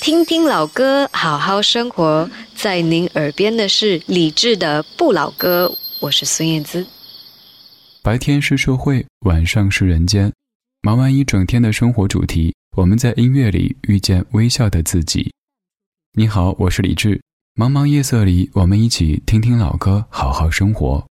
[0.00, 2.28] 听听老歌，好好生活。
[2.54, 5.66] 在您耳边的是李志的《不老歌》，
[6.00, 6.86] 我是孙燕姿。
[8.02, 10.32] 白天是社会，晚上是人间。
[10.80, 15.30] 忙完一整天的生活主题，我们在音乐里遇见微笑的自己。
[16.14, 17.20] 你好，我是李志。
[17.54, 21.06] 茫茫夜色里，我们一起听听老歌，好好生活。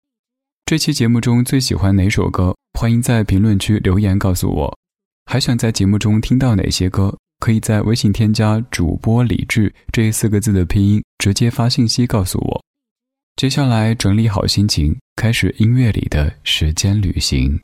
[0.66, 2.56] 这期节目中最喜欢哪首歌？
[2.80, 4.78] 欢迎在评论区留言告诉我。
[5.26, 7.14] 还想在节目中听到哪些歌？
[7.40, 12.64] 可以在微信添加主播李志这四个字的拼音，直接发信息告诉我。
[13.36, 17.60] 接下来整理好心情，开始音乐里的时间旅行。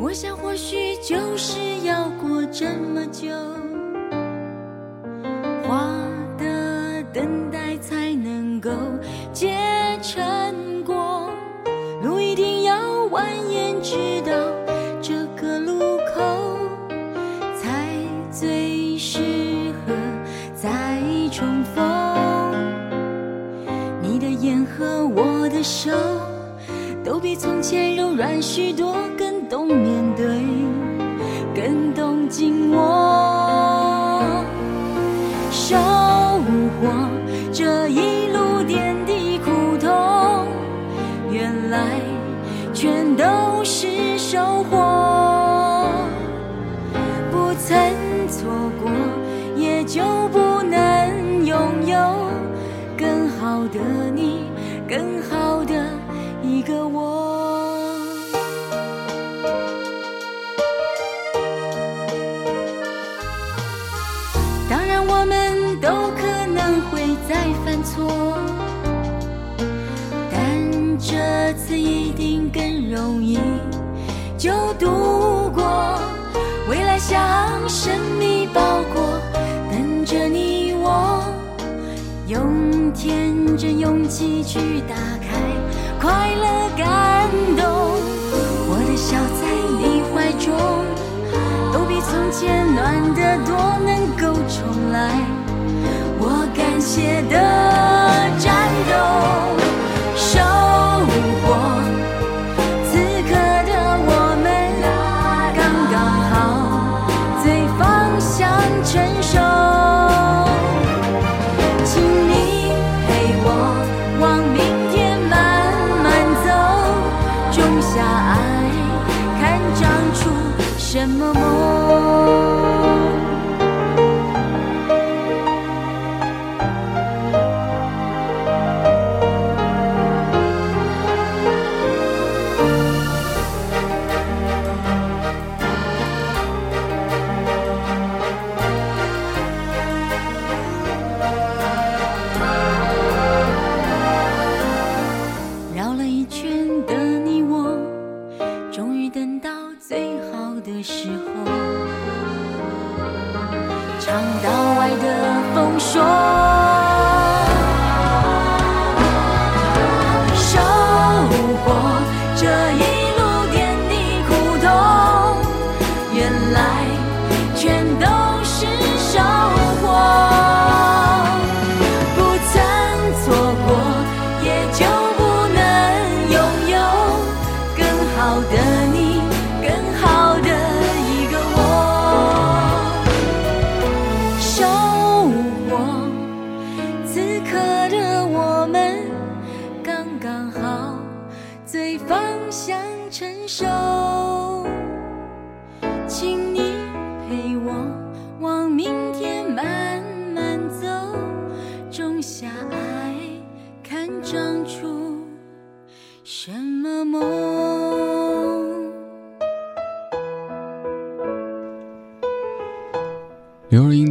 [0.00, 3.28] 我想，或许就是要过这么久，
[27.72, 29.11] 前柔软许多。
[84.22, 85.26] 真勇气去打开
[86.00, 86.46] 快乐
[86.76, 87.64] 感动。
[88.68, 89.42] 我的笑在
[89.80, 90.46] 你怀中，
[91.72, 93.50] 都比从前暖得多，
[93.84, 95.10] 能够重来。
[96.20, 97.91] 我感谢的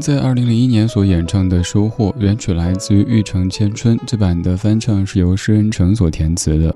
[0.01, 6.73] 在二零零一年所演唱的《收获》原曲来自于《玉城千春》，这版的翻唱是由施恩成所填词的。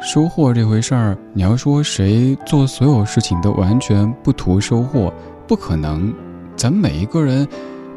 [0.00, 5.12] 收获这回事儿，你要说谁做所有事情都完全不图收获，
[5.46, 6.10] 不可能。
[6.56, 7.46] 咱们每一个人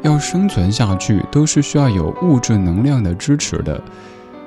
[0.02, 3.82] 要生存下去，都是需要有物质能量的支持的。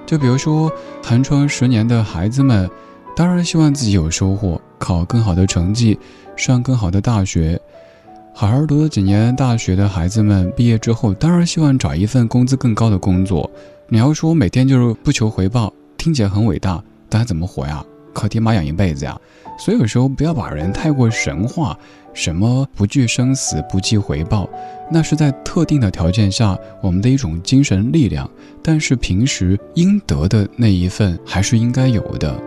[0.05, 0.71] 就比如说
[1.03, 2.69] 寒窗十年的孩子们，
[3.17, 5.97] 当然希望自己有收获，考更好的成绩。
[6.35, 7.59] 上更好的大学，
[8.31, 13.49] 好好读了几年大学的孩子们，毕业之后当然希望找一份工资更高的工作。
[13.87, 16.79] 你要说每天就是不求回报，听起来很伟大，
[17.09, 17.83] 但怎么活呀？
[18.13, 19.19] 靠爹妈养一辈子呀！
[19.57, 21.75] 所以有时候不要把人太过神化，
[22.13, 24.47] 什么不惧生死、不计回报，
[24.91, 28.29] 那是在特定的条件下我们的一种精神力量。
[28.61, 32.39] 但是平时应得的那一份还是应该有的。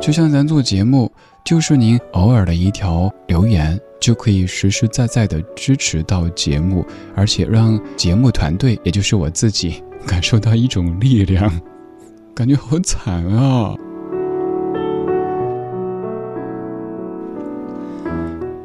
[0.00, 1.10] 就像咱做节目，
[1.44, 3.78] 就是您偶尔的一条留言。
[3.98, 6.84] 就可以实实在在的支持到节目，
[7.14, 11.50] 而且让节目团队，也就是我自己，感受到一种力量，
[12.34, 13.74] 感觉好惨啊！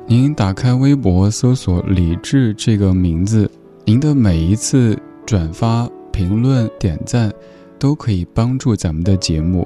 [0.05, 3.49] 您打开微博搜索“李志”这个名字，
[3.85, 7.31] 您的每一次转发、评论、点赞，
[7.79, 9.65] 都可以帮助咱们的节目。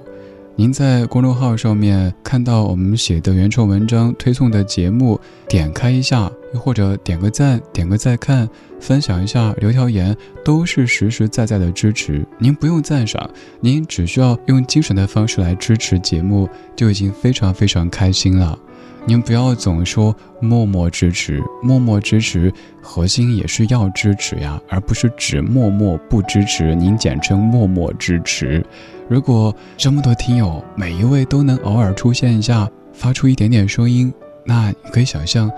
[0.58, 5.20] 您在公众号上面看到我们写的原创文章、推送的节目，
[5.50, 8.50] 点开一下，又或者点个赞、点个再看、
[8.80, 10.16] 分享一下、留条言，
[10.46, 12.26] 都是实实在在的支持。
[12.40, 13.30] 您不用赞赏，
[13.60, 18.58] 您只需要用精神的方式来支持节目，就已经非常非常开心了。
[19.06, 22.52] 您不要总说默默支持，默默支持，
[22.82, 26.74] 核心也是要支持呀，而不是只默默不支持。
[26.74, 28.66] 您简称默默支持。
[29.08, 34.12] 如果这么多听友每一位都能偶尔出现一下，发出一点点声音，
[34.44, 35.52] 那你可以想象，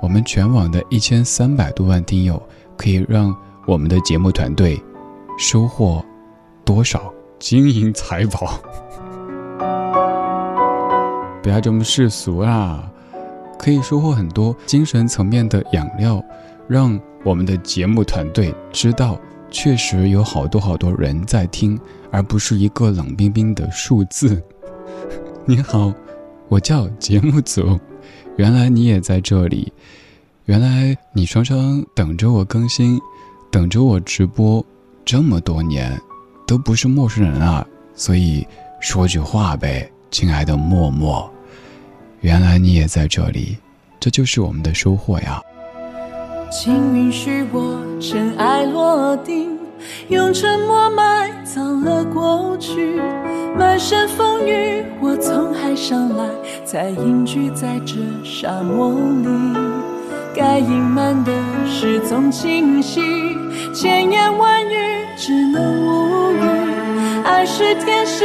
[0.00, 2.40] 我们全网的一千三百多万听友，
[2.76, 3.34] 可以让
[3.66, 4.80] 我们的节目团队
[5.38, 6.04] 收获
[6.64, 8.60] 多少金银财宝？
[11.42, 12.88] 不要这么世俗啦！
[13.58, 16.22] 可以收获很多精神层面的养料，
[16.68, 19.18] 让我们的节目团队知道，
[19.50, 21.78] 确实有好多好多人在听。
[22.12, 24.40] 而不是一个冷冰冰的数字。
[25.46, 25.92] 你好，
[26.48, 27.80] 我叫节目组，
[28.36, 29.72] 原来你也在这里，
[30.44, 33.00] 原来你双双等着我更新，
[33.50, 34.62] 等着我直播，
[35.06, 35.98] 这么多年
[36.46, 37.66] 都不是陌生人啊。
[37.94, 38.46] 所以
[38.80, 41.28] 说句话呗，亲爱的默默，
[42.20, 43.56] 原来你也在这里，
[43.98, 45.40] 这就是我们的收获呀。
[46.50, 49.58] 请允许我尘埃落定。
[50.08, 53.00] 用沉默埋葬了过去，
[53.58, 56.28] 满身风雨，我从海上来，
[56.64, 59.58] 才隐居在这沙漠里。
[60.36, 61.32] 该隐瞒的
[61.66, 63.00] 事总清晰，
[63.74, 66.38] 千言万语只能无语。
[67.24, 68.24] 爱是天时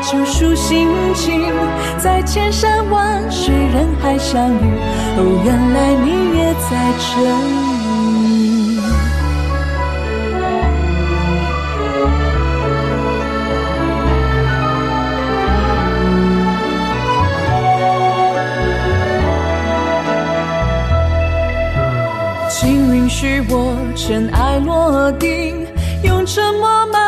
[0.00, 1.52] 救赎心情，
[1.98, 4.78] 在千山万水人海相遇，
[5.16, 7.58] 哦，原来你也在这里。
[22.50, 22.60] 请
[22.94, 25.66] 允许我尘埃落定，
[26.02, 27.07] 用沉默埋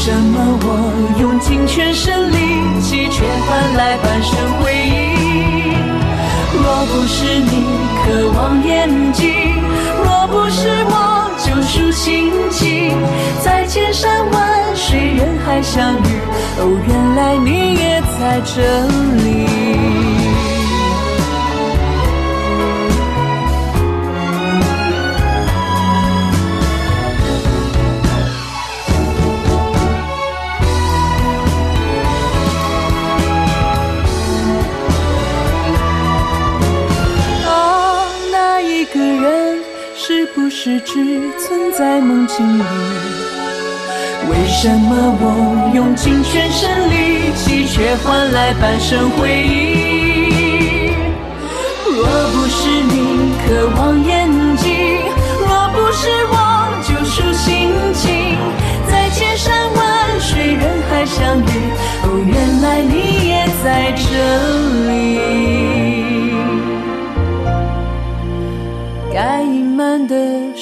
[0.00, 0.66] 为什么我
[1.20, 5.76] 用尽全身力气，却换来半生回忆？
[6.56, 7.66] 若不是你
[8.00, 9.28] 渴望眼睛，
[10.02, 12.96] 若不是我救赎心情，
[13.44, 16.06] 在千山万水人海相遇，
[16.56, 18.56] 哦，原来你也在这
[19.22, 20.39] 里。
[40.62, 40.92] 是只
[41.38, 42.62] 存在梦境里？
[44.28, 49.79] 为什么我用尽全身力气，却换来半生回忆？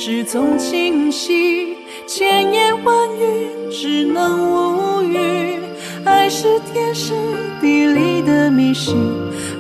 [0.08, 5.60] 事总清晰，千言万语只能无语。
[6.02, 7.12] 爱是天时
[7.60, 8.92] 地利的迷失，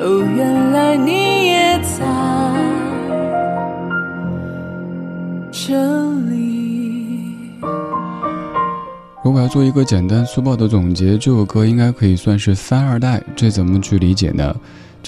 [0.00, 2.02] 哦，原来你也在
[5.52, 5.74] 这
[6.30, 7.60] 里。
[9.22, 14.56] 如果要做一个简单粗暴的总结，这首歌应该可以算是翻二代，这怎么去理解呢？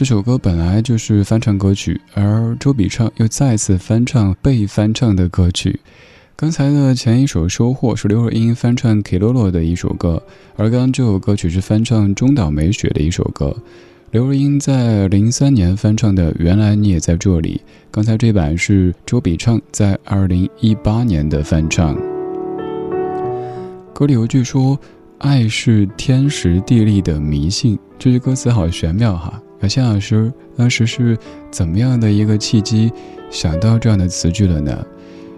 [0.00, 5.78] 这首歌本来就是翻唱歌曲，而周笔畅又再次翻唱被翻唱的歌曲。
[6.34, 10.22] 刚才的前一首《收获》是刘若英翻唱 Kilolo 的一首歌，
[10.56, 13.54] 而刚刚这首歌曲是翻唱中岛美雪的一首歌。
[14.10, 21.94] 刘若英在零三年翻唱的《原来你也在这里》，刚才这版是周笔畅在二零一八年的翻唱。
[23.92, 24.80] 歌里有句说
[25.20, 29.38] ：“爱是天时地利的迷信。”这句歌词好玄妙哈。
[29.60, 31.16] 小谢老师当时是
[31.50, 32.90] 怎么样的一个契机
[33.30, 34.86] 想到这样的词句了呢？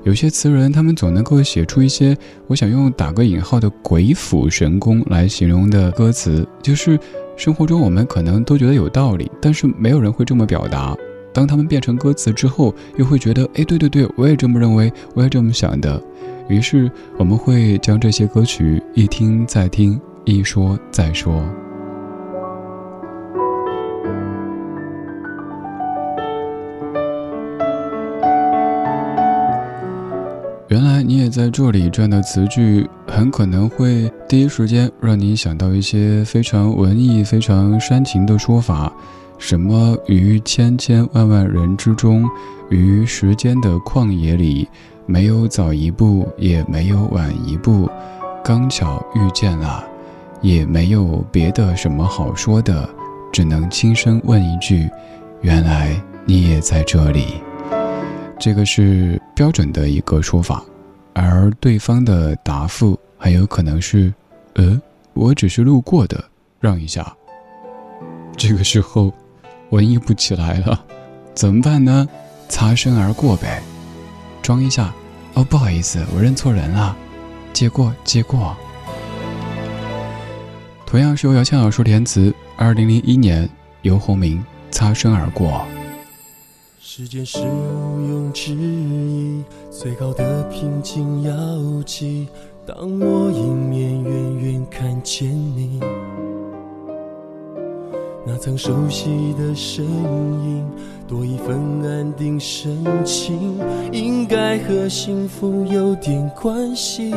[0.05, 6.99] 有些词人他们总能够写出一些我想用打个引号的鬼斧神工来形容的歌词，就是
[7.37, 10.97] 生活中我们可能都觉得有道理，但是没有人会这么表达。
[11.33, 16.02] 当他们变成歌词之后，又会觉得哎，对对对，我也这么认为，我也这么想的。
[16.49, 21.43] 于是我们会将这些歌曲一听再听，一说再说。
[30.73, 38.91] 原来你也在这里，这样的词句很可能会第一时间让你想到一些非常文艺、非常煽情的说法，
[39.37, 42.26] 什么于千千万万人之中，
[42.71, 44.67] 于时间的旷野里，
[45.05, 47.87] 没有早一步，也没有晚一步，
[48.43, 49.85] 刚巧遇见了，
[50.41, 52.88] 也没有别的什么好说的，
[53.31, 54.88] 只能轻声问一句：
[55.43, 57.26] 原来你也在这里。
[58.42, 60.64] 这个是标准的一个说法，
[61.12, 64.12] 而对方的答复很有可能是
[64.54, 64.82] ：“呃，
[65.12, 66.25] 我只是路过的，
[66.58, 67.14] 让一下。”
[68.37, 69.14] 这个时候，
[69.70, 70.84] 文艺不起来了，
[71.37, 72.04] 怎么办呢？
[72.49, 73.62] 擦身而过呗，
[74.42, 74.92] 装一下。
[75.34, 76.96] 哦，不好意思，我认错人了，
[77.52, 78.56] 借过，借过。
[80.84, 83.49] 同样是由姚谦老师填词，二零零一年，
[83.82, 84.40] 游鸿明
[84.72, 85.49] 《擦身而过》。
[86.94, 92.28] 时间是毋庸置疑最高的平静摇起。
[92.66, 95.80] 当我迎面远远看见你，
[98.26, 100.70] 那曾熟悉的身影，
[101.08, 103.58] 多一份安定神情，
[103.90, 107.14] 应该和幸福有点关系。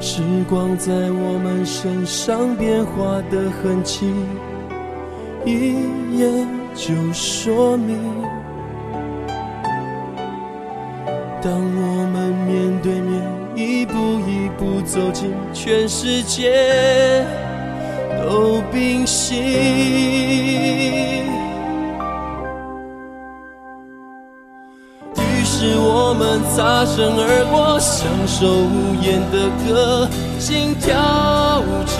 [0.00, 4.12] 时光在我们身上变化的痕迹，
[5.46, 6.63] 一眼。
[6.74, 7.96] 就说明，
[11.40, 13.22] 当我们面对面，
[13.54, 13.94] 一步
[14.28, 17.24] 一步走进，全世界
[18.20, 19.40] 都冰心。
[25.16, 30.08] 于是我们擦身而过，享受无言的歌，
[30.40, 30.92] 心跳
[31.86, 31.96] 着，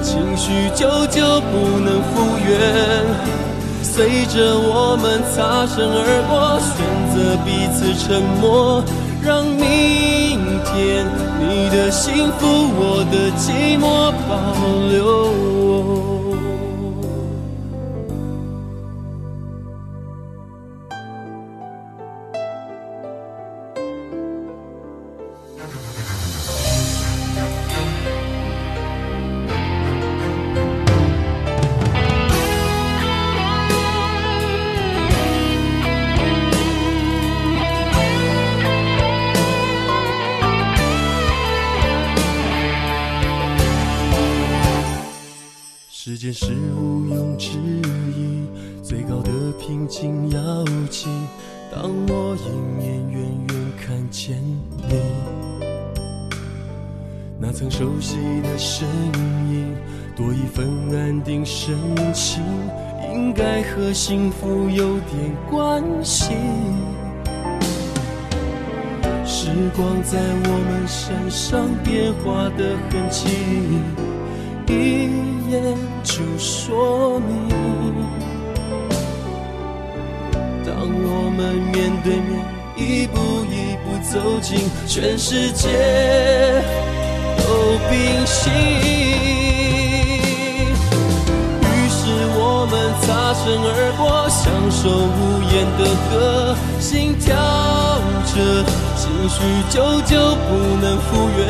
[0.00, 3.51] 情绪久久不能复原。
[3.94, 6.80] 随着我们擦身而过，选
[7.12, 8.82] 择彼此沉默，
[9.22, 11.06] 让明天
[11.38, 14.30] 你的幸福，我的寂寞保
[14.90, 16.11] 留。
[51.70, 54.36] 当我迎面远远看见
[54.76, 55.00] 你，
[57.38, 58.86] 那曾熟悉的身
[59.50, 59.74] 影，
[60.14, 61.74] 多一份安定神
[62.12, 62.42] 情，
[63.12, 66.34] 应该和幸福有点关系。
[69.24, 73.28] 时光在我们身上变化的痕迹。
[74.68, 75.10] 一
[75.50, 77.48] 眼就说明，
[80.92, 82.44] 我们面对面，
[82.76, 85.68] 一步一步走近，全世界
[87.38, 87.42] 都
[87.88, 87.92] 冰
[88.26, 88.52] 心。
[91.62, 92.00] 于是
[92.36, 95.20] 我们擦身而过，享受无
[95.52, 95.80] 言的
[96.10, 96.12] 歌，
[96.78, 97.30] 心跳
[98.26, 98.64] 着，
[98.96, 99.10] 情。
[99.32, 99.38] 绪
[99.70, 100.50] 久久不
[100.82, 101.08] 能复
[101.38, 101.40] 原。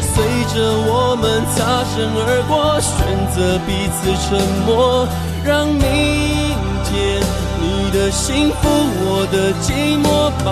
[0.00, 0.14] 随
[0.54, 0.54] 着
[0.88, 2.94] 我们擦身而过，选
[3.34, 5.06] 择彼此沉默，
[5.44, 6.56] 让明
[6.88, 7.20] 天
[7.60, 10.06] 你的幸福，我的寂寞
[10.44, 10.46] 保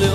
[0.00, 0.08] 留。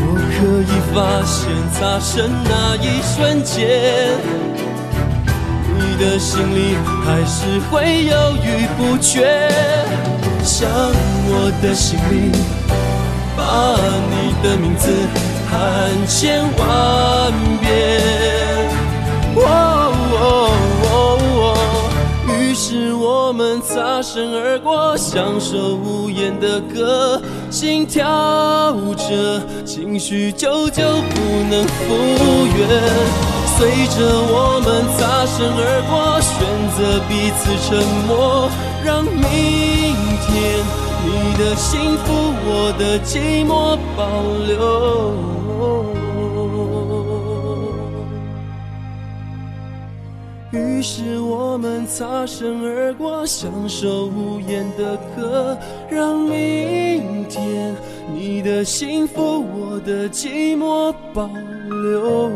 [0.00, 0.02] 我
[0.34, 1.38] 可以发现，
[1.72, 2.06] 擦身
[2.44, 3.56] 那一瞬间，
[5.78, 6.58] 你的心里
[7.04, 9.48] 还是会犹豫不决。
[10.42, 10.68] 想
[11.30, 11.30] 我
[11.62, 12.32] 的心里，
[13.36, 13.40] 把
[14.10, 14.90] 你的名字
[15.48, 15.52] 喊
[16.08, 18.47] 千万遍。
[22.28, 28.04] 于是我们擦身而过，享受无言的歌，心跳
[28.96, 31.94] 着，情绪久久不能复
[32.56, 32.68] 原。
[33.56, 33.96] 随着
[34.30, 34.66] 我们
[34.96, 36.34] 擦身而过，选
[36.76, 36.78] 择
[37.08, 37.68] 彼此沉
[38.06, 38.50] 默，
[38.84, 39.18] 让明
[40.26, 40.28] 天
[41.04, 42.06] 你的幸福，
[42.44, 43.98] 我的寂寞保
[44.46, 45.97] 留。
[50.50, 55.58] 于是我们擦身而过，享受无言的歌，
[55.90, 57.76] 让明天
[58.14, 61.28] 你的幸福，我的寂寞保
[61.82, 62.32] 留。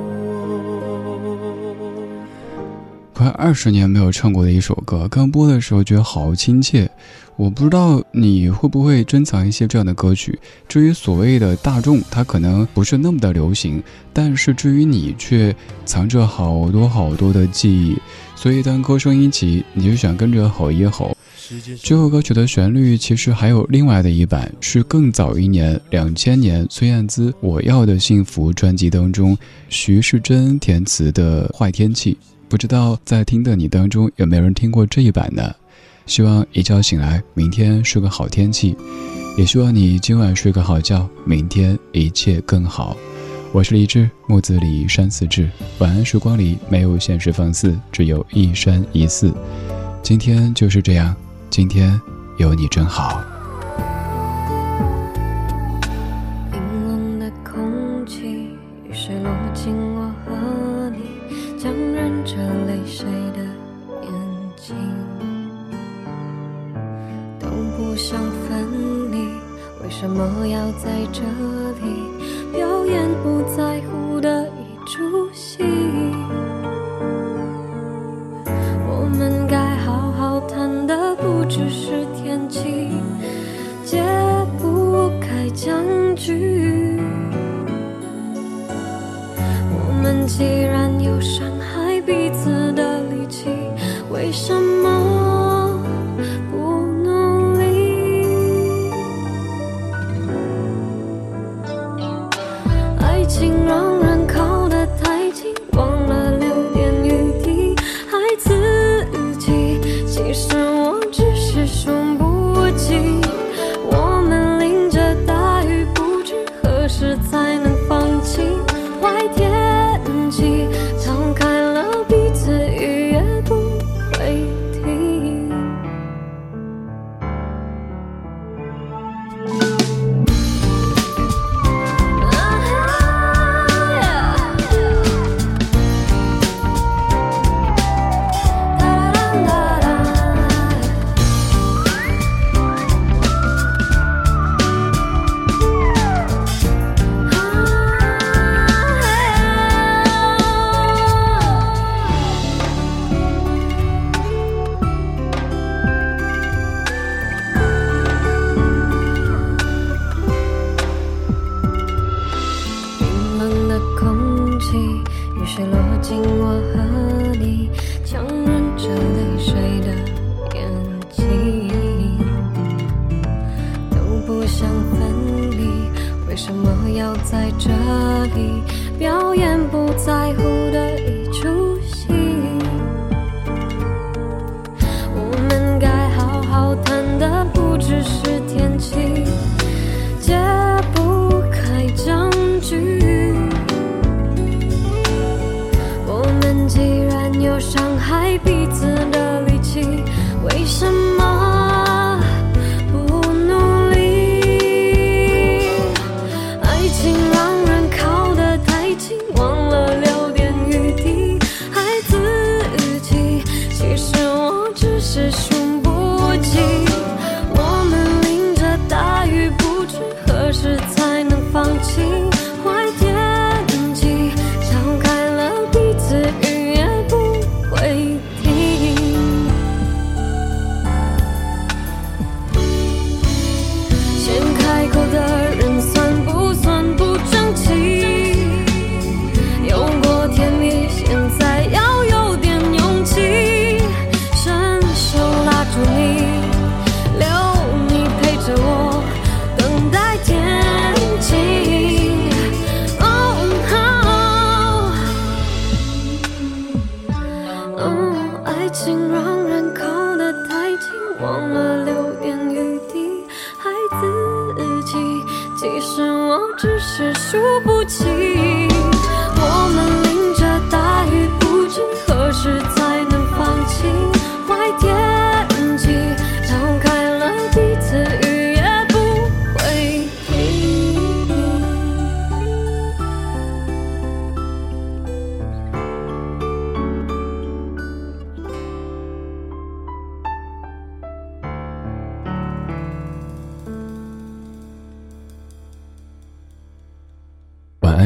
[3.15, 6.91] 快二十年没有唱过的一首歌，刚播的时候觉得好亲切。
[7.37, 10.39] 我不知道你会不会珍藏一些这样的歌曲。
[10.69, 17.97] 至于所谓的大众，它可能不是那么的流行，但是至于你却藏着好多好多的记忆。
[18.37, 21.17] 所以当歌声一起，你就想跟着吼一吼。
[21.83, 29.37] 这首歌曲的旋律其实还有另外的一版，是更早一年，两千年孙燕姿《我要的幸福》专辑当中，
[29.69, 32.15] 徐世珍填词的《坏天气》。
[32.49, 35.55] 不知道在听的你当中有没有人听过这一版呢？
[36.07, 38.77] 希望一觉醒来，明天是个好天气，
[39.37, 42.97] 也希望你今晚睡个好觉，明天一切更好。
[43.53, 45.49] 我是李志，木子李山寺志。
[45.79, 49.33] 晚安时光里没有现实放肆，只有一山一寺。
[50.03, 51.15] 今天就是这样，
[51.51, 52.01] 今天
[52.39, 53.23] 有你真好。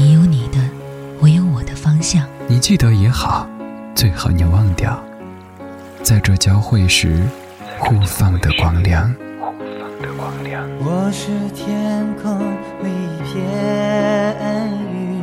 [0.00, 0.58] 你有你的，
[1.18, 2.24] 我有我的方向。
[2.46, 3.48] 你记得也好，
[3.96, 4.96] 最好你忘掉，
[6.04, 7.20] 在这交汇时
[7.80, 9.12] 互放的光亮。
[10.78, 12.38] 我是天空
[12.80, 13.42] 里一片
[14.94, 15.20] 云，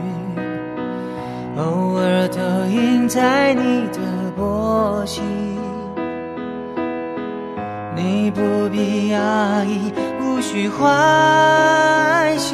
[1.55, 3.99] 偶尔投影在你的
[4.35, 5.23] 波心。
[7.95, 12.53] 你不必讶异，无需欢喜，